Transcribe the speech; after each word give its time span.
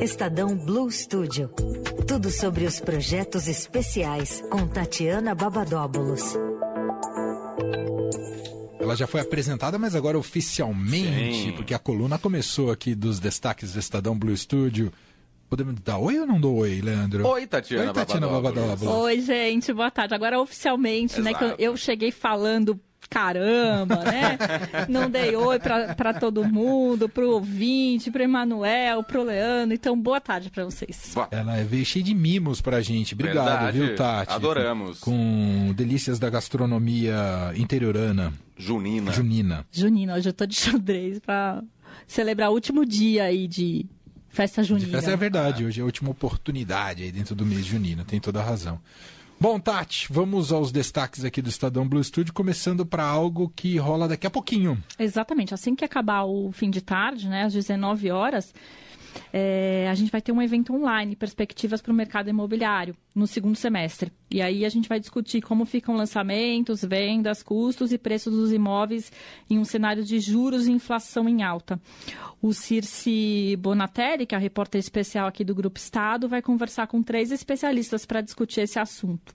Estadão 0.00 0.56
Blue 0.56 0.90
Studio. 0.90 1.48
Tudo 2.08 2.30
sobre 2.30 2.64
os 2.64 2.80
projetos 2.80 3.46
especiais 3.46 4.42
com 4.50 4.66
Tatiana 4.66 5.34
Babadóbulos. 5.34 6.22
Ela 8.80 8.96
já 8.96 9.06
foi 9.06 9.20
apresentada, 9.20 9.78
mas 9.78 9.94
agora 9.94 10.18
oficialmente, 10.18 11.44
Sim. 11.44 11.52
porque 11.52 11.72
a 11.74 11.78
coluna 11.78 12.18
começou 12.18 12.70
aqui 12.70 12.94
dos 12.94 13.20
destaques 13.20 13.74
do 13.74 13.78
Estadão 13.78 14.18
Blue 14.18 14.36
Studio. 14.36 14.92
Podemos 15.48 15.74
dar 15.80 15.98
oi 15.98 16.18
ou 16.18 16.26
não 16.26 16.40
dou 16.40 16.56
oi, 16.56 16.80
Leandro? 16.80 17.26
Oi, 17.26 17.46
Tatiana 17.46 17.88
Oi, 17.88 17.92
Tatiana 17.92 18.26
Babadóbulos. 18.26 18.80
Babadóbulos. 18.80 19.04
Oi, 19.04 19.20
gente, 19.20 19.72
boa 19.72 19.90
tarde. 19.90 20.14
Agora 20.14 20.40
oficialmente, 20.40 21.20
né? 21.20 21.32
Que 21.34 21.44
eu, 21.44 21.48
Exato. 21.48 21.62
eu 21.62 21.76
cheguei 21.76 22.10
falando 22.10 22.80
caramba, 23.08 24.04
né? 24.04 24.38
Não 24.88 25.10
dei 25.10 25.34
oi 25.36 25.58
pra, 25.58 25.94
pra 25.94 26.14
todo 26.14 26.44
mundo, 26.44 27.08
pro 27.08 27.30
ouvinte, 27.30 28.10
pro 28.10 28.22
Emanuel, 28.22 29.02
pro 29.02 29.22
Leandro. 29.22 29.74
Então, 29.74 29.98
boa 30.00 30.20
tarde 30.20 30.50
pra 30.50 30.64
vocês. 30.64 31.14
Ela 31.30 31.62
veio 31.64 31.84
cheia 31.84 32.04
de 32.04 32.14
mimos 32.14 32.60
pra 32.60 32.80
gente. 32.80 33.14
Obrigado, 33.14 33.44
Verdade. 33.46 33.78
viu, 33.78 33.94
Tati? 33.96 34.32
Adoramos. 34.32 35.00
Com 35.00 35.72
delícias 35.74 36.18
da 36.18 36.30
gastronomia 36.30 37.52
interiorana, 37.56 38.32
Junina. 38.56 39.12
junina. 39.12 39.66
Junina, 39.70 40.14
hoje 40.14 40.28
eu 40.28 40.32
tô 40.32 40.46
de 40.46 40.54
xadrez 40.54 41.18
pra 41.18 41.62
celebrar 42.06 42.50
o 42.50 42.54
último 42.54 42.84
dia 42.86 43.24
aí 43.24 43.46
de 43.48 43.86
festa 44.28 44.62
junina. 44.62 44.98
Essa 44.98 45.10
é 45.10 45.14
a 45.14 45.16
verdade, 45.16 45.64
hoje 45.64 45.80
é 45.80 45.82
a 45.82 45.84
última 45.86 46.10
oportunidade 46.10 47.02
aí 47.02 47.12
dentro 47.12 47.34
do 47.34 47.44
mês 47.44 47.64
junino, 47.66 48.04
tem 48.04 48.18
toda 48.20 48.40
a 48.40 48.42
razão. 48.42 48.80
Bom, 49.42 49.58
Tati, 49.58 50.06
vamos 50.08 50.52
aos 50.52 50.70
destaques 50.70 51.24
aqui 51.24 51.42
do 51.42 51.48
Estadão 51.48 51.88
Blue 51.88 52.04
Studio, 52.04 52.32
começando 52.32 52.86
para 52.86 53.02
algo 53.02 53.52
que 53.56 53.76
rola 53.76 54.06
daqui 54.06 54.24
a 54.24 54.30
pouquinho. 54.30 54.80
Exatamente. 54.96 55.52
Assim 55.52 55.74
que 55.74 55.84
acabar 55.84 56.22
o 56.22 56.52
fim 56.52 56.70
de 56.70 56.80
tarde, 56.80 57.28
né, 57.28 57.42
às 57.42 57.52
19 57.52 58.08
horas, 58.12 58.54
é, 59.32 59.88
a 59.90 59.94
gente 59.94 60.10
vai 60.10 60.20
ter 60.20 60.32
um 60.32 60.42
evento 60.42 60.74
online, 60.74 61.16
perspectivas 61.16 61.80
para 61.80 61.92
o 61.92 61.94
mercado 61.94 62.30
imobiliário, 62.30 62.96
no 63.14 63.26
segundo 63.26 63.56
semestre. 63.56 64.12
E 64.30 64.40
aí 64.40 64.64
a 64.64 64.68
gente 64.68 64.88
vai 64.88 64.98
discutir 64.98 65.42
como 65.42 65.64
ficam 65.64 65.94
lançamentos, 65.94 66.84
vendas, 66.84 67.42
custos 67.42 67.92
e 67.92 67.98
preços 67.98 68.34
dos 68.34 68.52
imóveis 68.52 69.12
em 69.48 69.58
um 69.58 69.64
cenário 69.64 70.04
de 70.04 70.18
juros 70.20 70.66
e 70.66 70.72
inflação 70.72 71.28
em 71.28 71.42
alta. 71.42 71.80
O 72.40 72.52
Circe 72.52 73.56
Bonatelli, 73.58 74.26
que 74.26 74.34
é 74.34 74.38
a 74.38 74.40
repórter 74.40 74.78
especial 74.78 75.28
aqui 75.28 75.44
do 75.44 75.54
Grupo 75.54 75.78
Estado, 75.78 76.28
vai 76.28 76.42
conversar 76.42 76.86
com 76.86 77.02
três 77.02 77.30
especialistas 77.30 78.04
para 78.04 78.20
discutir 78.20 78.60
esse 78.60 78.78
assunto. 78.78 79.34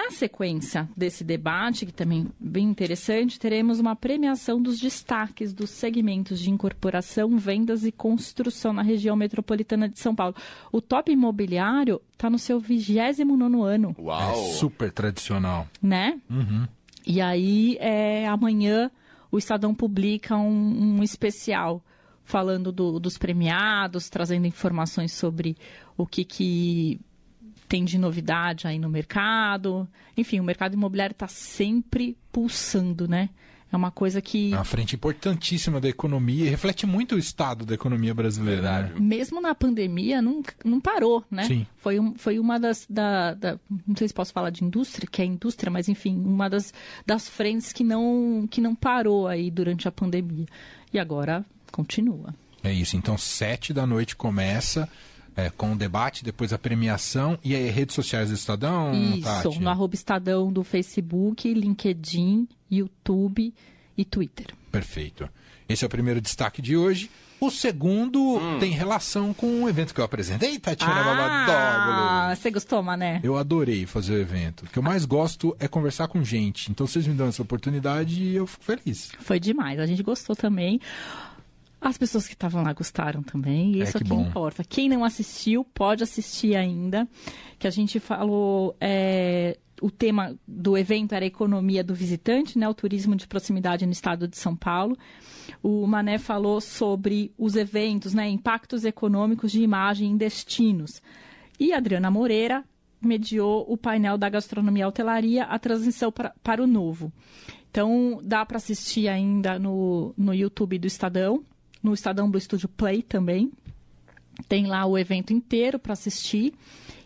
Na 0.00 0.10
sequência 0.12 0.88
desse 0.96 1.24
debate, 1.24 1.84
que 1.84 1.92
também 1.92 2.22
é 2.28 2.30
bem 2.38 2.66
interessante, 2.66 3.38
teremos 3.38 3.80
uma 3.80 3.96
premiação 3.96 4.62
dos 4.62 4.78
destaques 4.78 5.52
dos 5.52 5.70
segmentos 5.70 6.38
de 6.38 6.50
incorporação, 6.50 7.36
vendas 7.36 7.84
e 7.84 7.90
construção 7.90 8.72
na 8.72 8.82
região 8.82 9.16
metropolitana 9.16 9.88
de 9.88 9.98
São 9.98 10.14
Paulo. 10.14 10.36
O 10.70 10.80
top 10.80 11.10
imobiliário 11.10 12.00
está 12.12 12.30
no 12.30 12.38
seu 12.38 12.60
29 12.60 13.60
ano, 13.62 13.94
Uau. 13.98 14.30
É 14.32 14.34
super 14.52 14.92
tradicional. 14.92 15.66
né? 15.82 16.20
E 17.04 17.20
aí, 17.20 17.76
é, 17.80 18.26
amanhã, 18.28 18.90
o 19.32 19.36
Estadão 19.38 19.74
publica 19.74 20.36
um, 20.36 20.98
um 20.98 21.02
especial 21.02 21.82
falando 22.24 22.70
do- 22.70 23.00
dos 23.00 23.18
premiados, 23.18 24.08
trazendo 24.08 24.46
informações 24.46 25.12
sobre 25.12 25.56
o 25.96 26.06
que, 26.06 26.24
que 26.24 27.00
tem 27.68 27.84
de 27.84 27.98
novidade 27.98 28.66
aí 28.66 28.78
no 28.78 28.88
mercado. 28.88 29.86
Enfim, 30.16 30.40
o 30.40 30.44
mercado 30.44 30.74
imobiliário 30.74 31.12
está 31.12 31.28
sempre 31.28 32.16
pulsando, 32.32 33.06
né? 33.06 33.28
É 33.70 33.76
uma 33.76 33.90
coisa 33.90 34.22
que, 34.22 34.54
É 34.54 34.56
uma 34.56 34.64
frente 34.64 34.94
importantíssima 34.96 35.78
da 35.78 35.90
economia 35.90 36.46
e 36.46 36.48
reflete 36.48 36.86
muito 36.86 37.16
o 37.16 37.18
estado 37.18 37.66
da 37.66 37.74
economia 37.74 38.14
brasileira. 38.14 38.84
Né? 38.84 38.92
mesmo 38.98 39.42
na 39.42 39.54
pandemia, 39.54 40.22
não, 40.22 40.42
não 40.64 40.80
parou, 40.80 41.22
né? 41.30 41.44
Sim. 41.44 41.66
Foi, 41.76 42.00
um, 42.00 42.14
foi 42.16 42.38
uma 42.38 42.58
das. 42.58 42.86
Da, 42.88 43.34
da- 43.34 43.58
não 43.86 43.94
sei 43.94 44.08
se 44.08 44.14
posso 44.14 44.32
falar 44.32 44.48
de 44.48 44.64
indústria, 44.64 45.06
que 45.06 45.20
é 45.20 45.24
indústria, 45.26 45.70
mas 45.70 45.86
enfim, 45.86 46.16
uma 46.16 46.48
das, 46.48 46.72
das 47.04 47.28
frentes 47.28 47.70
que 47.70 47.84
não, 47.84 48.48
que 48.50 48.58
não 48.62 48.74
parou 48.74 49.26
aí 49.28 49.50
durante 49.50 49.86
a 49.86 49.92
pandemia. 49.92 50.46
E 50.90 50.98
agora 50.98 51.44
continua. 51.70 52.34
É 52.64 52.72
isso. 52.72 52.96
Então, 52.96 53.18
sete 53.18 53.74
da 53.74 53.86
noite 53.86 54.16
começa 54.16 54.88
é, 55.38 55.50
com 55.50 55.72
o 55.72 55.76
debate, 55.76 56.24
depois 56.24 56.52
a 56.52 56.58
premiação 56.58 57.38
e 57.44 57.54
aí 57.54 57.70
redes 57.70 57.94
sociais 57.94 58.28
do 58.28 58.34
Estadão. 58.34 58.92
Isso, 58.92 59.22
Tati? 59.22 59.60
no 59.60 59.70
arroba 59.70 59.94
Estadão 59.94 60.52
do 60.52 60.64
Facebook, 60.64 61.54
LinkedIn, 61.54 62.48
YouTube 62.68 63.54
e 63.96 64.04
Twitter. 64.04 64.48
Perfeito. 64.72 65.28
Esse 65.68 65.84
é 65.84 65.86
o 65.86 65.90
primeiro 65.90 66.20
destaque 66.20 66.60
de 66.60 66.76
hoje. 66.76 67.08
O 67.40 67.52
segundo 67.52 68.18
Hum. 68.20 68.58
tem 68.58 68.72
relação 68.72 69.32
com 69.32 69.46
um 69.46 69.68
evento 69.68 69.94
que 69.94 70.00
eu 70.00 70.04
apresentei, 70.04 70.58
Tatiana 70.58 70.92
Ah, 70.96 72.34
você 72.34 72.50
gostou, 72.50 72.82
Mané? 72.82 73.20
Eu 73.22 73.36
adorei 73.36 73.86
fazer 73.86 74.14
o 74.14 74.18
evento. 74.20 74.64
O 74.64 74.68
que 74.68 74.76
eu 74.76 74.82
mais 74.82 75.04
gosto 75.04 75.56
é 75.60 75.68
conversar 75.68 76.08
com 76.08 76.24
gente. 76.24 76.68
Então, 76.68 76.84
vocês 76.84 77.06
me 77.06 77.14
dão 77.14 77.28
essa 77.28 77.42
oportunidade 77.42 78.20
e 78.20 78.34
eu 78.34 78.44
fico 78.44 78.64
feliz. 78.64 79.12
Foi 79.20 79.38
demais, 79.38 79.78
a 79.78 79.86
gente 79.86 80.02
gostou 80.02 80.34
também. 80.34 80.80
As 81.80 81.96
pessoas 81.96 82.26
que 82.26 82.34
estavam 82.34 82.62
lá 82.62 82.72
gostaram 82.72 83.22
também, 83.22 83.76
e 83.76 83.80
É, 83.80 83.84
isso 83.84 83.98
que 83.98 84.04
é 84.04 84.06
que 84.06 84.14
importa. 84.14 84.64
Quem 84.64 84.88
não 84.88 85.04
assistiu, 85.04 85.64
pode 85.64 86.02
assistir 86.02 86.56
ainda, 86.56 87.08
que 87.58 87.68
a 87.68 87.70
gente 87.70 88.00
falou, 88.00 88.76
é, 88.80 89.58
o 89.80 89.90
tema 89.90 90.36
do 90.46 90.76
evento 90.76 91.14
era 91.14 91.24
a 91.24 91.28
economia 91.28 91.84
do 91.84 91.94
visitante, 91.94 92.58
né, 92.58 92.68
o 92.68 92.74
turismo 92.74 93.14
de 93.14 93.26
proximidade 93.26 93.86
no 93.86 93.92
estado 93.92 94.26
de 94.26 94.36
São 94.36 94.56
Paulo. 94.56 94.96
O 95.62 95.86
Mané 95.86 96.18
falou 96.18 96.60
sobre 96.60 97.32
os 97.38 97.54
eventos, 97.56 98.12
né, 98.12 98.28
impactos 98.28 98.84
econômicos 98.84 99.52
de 99.52 99.62
imagem 99.62 100.10
em 100.10 100.16
destinos. 100.16 101.00
E 101.58 101.72
a 101.72 101.78
Adriana 101.78 102.10
Moreira 102.10 102.64
mediou 103.00 103.64
o 103.68 103.76
painel 103.76 104.18
da 104.18 104.28
gastronomia 104.28 104.82
e 104.82 104.86
hotelaria, 104.86 105.44
a 105.44 105.58
transição 105.58 106.10
pra, 106.10 106.34
para 106.42 106.62
o 106.62 106.66
novo. 106.66 107.12
Então, 107.70 108.20
dá 108.24 108.44
para 108.44 108.56
assistir 108.56 109.08
ainda 109.08 109.58
no, 109.58 110.12
no 110.16 110.34
YouTube 110.34 110.78
do 110.78 110.86
Estadão, 110.86 111.44
no 111.82 111.94
Estadão 111.94 112.30
Blue 112.30 112.40
Studio 112.40 112.68
Play 112.68 113.02
também. 113.02 113.52
Tem 114.48 114.66
lá 114.66 114.86
o 114.86 114.96
evento 114.96 115.32
inteiro 115.32 115.78
para 115.78 115.92
assistir. 115.92 116.54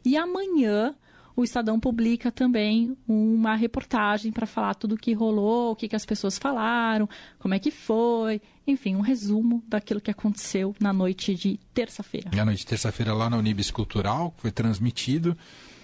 E 0.05 0.17
amanhã 0.17 0.95
o 1.35 1.43
Estadão 1.45 1.79
publica 1.79 2.31
também 2.31 2.97
uma 3.07 3.55
reportagem 3.55 4.31
para 4.33 4.47
falar 4.47 4.75
tudo 4.75 4.95
o 4.95 4.99
que 4.99 5.13
rolou, 5.13 5.73
o 5.73 5.77
que, 5.77 5.89
que 5.89 5.97
as 5.97 6.05
pessoas 6.05 6.39
falaram, 6.39 7.09
como 7.39 7.55
é 7.55 7.59
que 7.59 7.71
foi, 7.71 8.41
enfim, 8.67 8.95
um 8.95 9.01
resumo 9.01 9.63
daquilo 9.67 10.01
que 10.01 10.11
aconteceu 10.11 10.75
na 10.79 10.93
noite 10.93 11.35
de 11.35 11.59
terça-feira. 11.75 12.31
À 12.39 12.45
noite 12.45 12.61
de 12.61 12.67
terça-feira 12.67 13.13
lá 13.15 13.29
na 13.29 13.37
Unibis 13.37 13.71
Cultural, 13.71 14.35
foi 14.39 14.51
transmitido, 14.51 15.37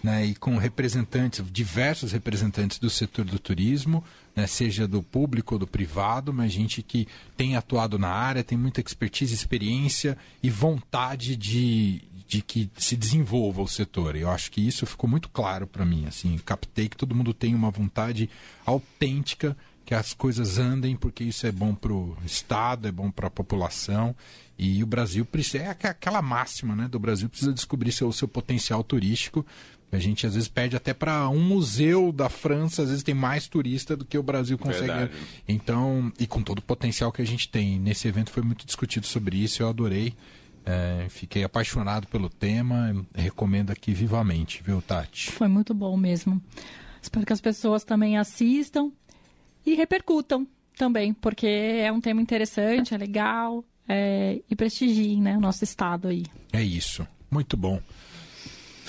né, 0.02 0.26
e 0.26 0.34
com 0.34 0.56
representantes, 0.56 1.42
diversos 1.50 2.12
representantes 2.12 2.78
do 2.78 2.88
setor 2.88 3.24
do 3.24 3.38
turismo, 3.38 4.04
né, 4.34 4.46
seja 4.46 4.86
do 4.86 5.02
público 5.02 5.54
ou 5.54 5.58
do 5.58 5.66
privado, 5.66 6.32
mas 6.32 6.52
gente 6.52 6.82
que 6.82 7.08
tem 7.36 7.56
atuado 7.56 7.98
na 7.98 8.08
área, 8.08 8.44
tem 8.44 8.56
muita 8.56 8.80
expertise, 8.80 9.34
experiência 9.34 10.16
e 10.42 10.48
vontade 10.48 11.34
de, 11.34 12.02
de 12.28 12.42
que 12.42 12.70
se 12.76 12.94
desenvolva 12.94 13.62
o 13.62 13.66
setor. 13.66 14.14
Eu 14.14 14.30
acho 14.30 14.50
que 14.52 14.60
isso 14.60 14.84
ficou 14.84 15.08
muito 15.08 15.28
claro 15.30 15.66
para 15.66 15.84
mim. 15.84 16.04
Assim, 16.06 16.36
captei 16.44 16.86
que 16.88 16.96
todo 16.96 17.14
mundo 17.14 17.32
tem 17.32 17.54
uma 17.54 17.70
vontade 17.70 18.28
autêntica 18.66 19.56
que 19.84 19.94
as 19.94 20.12
coisas 20.12 20.58
andem, 20.58 20.94
porque 20.94 21.24
isso 21.24 21.46
é 21.46 21.50
bom 21.52 21.74
para 21.74 21.92
o 21.94 22.14
Estado, 22.26 22.86
é 22.86 22.92
bom 22.92 23.10
para 23.10 23.28
a 23.28 23.30
população. 23.30 24.14
E 24.58 24.82
o 24.82 24.86
Brasil 24.86 25.24
precisa. 25.24 25.64
É 25.64 25.68
aqu- 25.70 25.86
aquela 25.86 26.20
máxima, 26.20 26.76
né? 26.76 26.86
Do 26.86 26.98
Brasil 26.98 27.26
precisa 27.30 27.52
descobrir 27.54 27.90
seu, 27.92 28.12
seu 28.12 28.28
potencial 28.28 28.84
turístico. 28.84 29.46
A 29.90 29.98
gente 29.98 30.26
às 30.26 30.34
vezes 30.34 30.46
perde 30.50 30.76
até 30.76 30.92
para 30.92 31.26
um 31.30 31.40
museu 31.42 32.12
da 32.12 32.28
França, 32.28 32.82
às 32.82 32.88
vezes 32.90 33.02
tem 33.02 33.14
mais 33.14 33.48
turista 33.48 33.96
do 33.96 34.04
que 34.04 34.18
o 34.18 34.22
Brasil 34.22 34.58
consegue. 34.58 34.86
Verdade. 34.88 35.12
Então, 35.48 36.12
e 36.20 36.26
com 36.26 36.42
todo 36.42 36.58
o 36.58 36.62
potencial 36.62 37.10
que 37.10 37.22
a 37.22 37.26
gente 37.26 37.48
tem. 37.48 37.78
Nesse 37.78 38.06
evento 38.06 38.30
foi 38.30 38.42
muito 38.42 38.66
discutido 38.66 39.06
sobre 39.06 39.38
isso, 39.38 39.62
eu 39.62 39.68
adorei. 39.70 40.12
É, 40.70 41.08
fiquei 41.08 41.42
apaixonado 41.42 42.06
pelo 42.08 42.28
tema, 42.28 42.94
recomendo 43.14 43.70
aqui 43.70 43.94
vivamente, 43.94 44.62
viu, 44.62 44.82
Tati? 44.82 45.32
Foi 45.32 45.48
muito 45.48 45.72
bom 45.72 45.96
mesmo. 45.96 46.42
Espero 47.00 47.24
que 47.24 47.32
as 47.32 47.40
pessoas 47.40 47.84
também 47.84 48.18
assistam 48.18 48.92
e 49.64 49.74
repercutam 49.74 50.46
também, 50.76 51.14
porque 51.14 51.46
é 51.46 51.90
um 51.90 52.02
tema 52.02 52.20
interessante, 52.20 52.94
é 52.94 52.98
legal 52.98 53.64
é, 53.88 54.42
e 54.50 54.54
prestigiem 54.54 55.22
né, 55.22 55.38
o 55.38 55.40
nosso 55.40 55.64
estado 55.64 56.08
aí. 56.08 56.26
É 56.52 56.62
isso. 56.62 57.08
Muito 57.30 57.56
bom. 57.56 57.80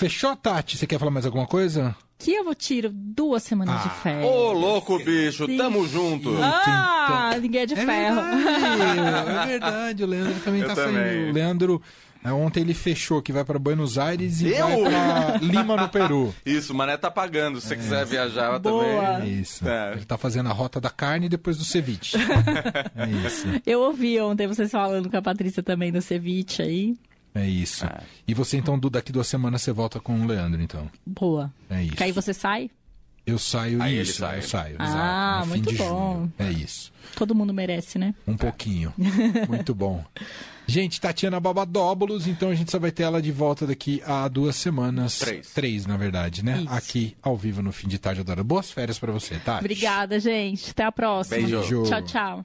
Fechou, 0.00 0.34
Tati? 0.34 0.78
Você 0.78 0.86
quer 0.86 0.98
falar 0.98 1.10
mais 1.10 1.26
alguma 1.26 1.46
coisa? 1.46 1.94
Que 2.18 2.32
eu 2.32 2.42
vou 2.42 2.54
tiro 2.54 2.88
duas 2.90 3.42
semanas 3.42 3.82
de 3.82 3.88
Ah, 3.88 3.90
férias. 3.90 4.24
Ô, 4.30 4.50
louco, 4.52 4.98
bicho, 4.98 5.44
Sim. 5.44 5.58
tamo 5.58 5.86
junto. 5.86 6.34
Ah, 6.42 7.36
ninguém 7.38 7.60
é 7.60 7.66
de 7.66 7.76
ferro. 7.76 8.16
verdade, 8.22 9.28
é 9.42 9.46
verdade. 9.46 10.02
O 10.02 10.06
Leandro 10.06 10.34
também 10.42 10.62
Eu 10.62 10.68
tá 10.68 10.74
também. 10.74 10.94
saindo. 10.94 11.30
O 11.30 11.32
Leandro, 11.34 11.82
é, 12.24 12.32
ontem 12.32 12.60
ele 12.60 12.72
fechou 12.72 13.20
que 13.20 13.30
vai 13.30 13.44
para 13.44 13.58
Buenos 13.58 13.98
Aires 13.98 14.40
e 14.40 14.48
Eu? 14.48 14.84
vai 14.84 14.90
para 14.90 15.36
Lima, 15.42 15.76
no 15.76 15.88
Peru. 15.90 16.34
Isso, 16.46 16.72
o 16.72 16.76
Mané 16.76 16.96
tá 16.96 17.10
pagando. 17.10 17.60
Se 17.60 17.68
você 17.68 17.76
quiser 17.76 18.06
viajar 18.06 18.58
Boa. 18.58 18.82
É 18.86 19.12
também. 19.18 19.38
isso. 19.38 19.68
É. 19.68 19.92
Ele 19.92 20.04
tá 20.06 20.16
fazendo 20.16 20.48
a 20.48 20.52
rota 20.54 20.80
da 20.80 20.88
carne 20.88 21.28
depois 21.28 21.58
do 21.58 21.64
ceviche. 21.64 22.16
é 22.96 23.26
isso. 23.26 23.46
Eu 23.66 23.80
ouvi 23.80 24.18
ontem 24.18 24.46
vocês 24.46 24.70
falando 24.70 25.10
com 25.10 25.16
a 25.18 25.22
Patrícia 25.22 25.62
também 25.62 25.92
do 25.92 26.00
ceviche 26.00 26.62
aí. 26.62 26.96
É 27.34 27.46
isso. 27.46 27.84
É. 27.84 28.00
E 28.26 28.34
você, 28.34 28.56
então, 28.56 28.78
daqui 28.78 29.12
duas 29.12 29.26
semanas 29.26 29.62
você 29.62 29.72
volta 29.72 30.00
com 30.00 30.20
o 30.20 30.26
Leandro, 30.26 30.60
então. 30.60 30.90
Boa. 31.06 31.52
É 31.68 31.82
isso. 31.82 31.96
Que 31.96 32.04
aí 32.04 32.12
você 32.12 32.34
sai? 32.34 32.70
Eu 33.26 33.38
saio 33.38 33.80
Aí 33.80 34.00
isso, 34.00 34.14
sai. 34.14 34.38
eu 34.38 34.42
saio. 34.42 34.76
Ah, 34.78 34.84
exato, 34.86 35.48
muito 35.48 35.72
bom. 35.74 36.14
junho. 36.14 36.32
É 36.38 36.50
isso. 36.50 36.90
Todo 37.14 37.34
mundo 37.34 37.52
merece, 37.52 37.98
né? 37.98 38.14
Um 38.26 38.36
pouquinho. 38.36 38.92
Muito 39.48 39.74
bom. 39.74 40.04
Gente, 40.66 41.00
Tatiana 41.00 41.40
Babadóbulos, 41.40 42.26
então 42.28 42.50
a 42.50 42.54
gente 42.54 42.70
só 42.70 42.78
vai 42.78 42.90
ter 42.92 43.02
ela 43.02 43.20
de 43.20 43.32
volta 43.32 43.66
daqui 43.66 44.00
a 44.06 44.28
duas 44.28 44.54
semanas. 44.56 45.18
Três. 45.18 45.50
Três, 45.52 45.86
na 45.86 45.96
verdade, 45.96 46.44
né? 46.44 46.60
Isso. 46.62 46.72
Aqui, 46.72 47.16
ao 47.20 47.36
vivo, 47.36 47.62
no 47.62 47.72
fim 47.72 47.88
de 47.88 47.98
tarde 47.98 48.20
adora. 48.20 48.44
Boas 48.44 48.70
férias 48.70 48.98
pra 48.98 49.10
você, 49.12 49.36
tá? 49.38 49.58
Obrigada, 49.58 50.18
gente. 50.20 50.70
Até 50.70 50.84
a 50.84 50.92
próxima. 50.92 51.36
Beijo. 51.36 51.58
Beijo. 51.58 51.82
Tchau, 51.84 52.02
tchau. 52.02 52.44